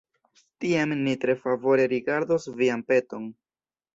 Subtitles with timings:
[0.63, 3.31] Tiam ni tre favore rigardos vian peton.